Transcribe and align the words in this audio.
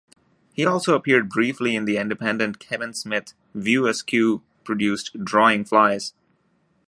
He 0.51 0.65
also 0.65 0.95
appeared 0.95 1.29
briefly 1.29 1.75
in 1.75 1.85
the 1.85 1.97
independent 1.97 2.57
Kevin 2.57 2.91
Smith 2.95 3.35
View-Askew 3.53 4.41
produced 4.63 5.23
Drawing 5.23 5.63
Flies. 5.63 6.15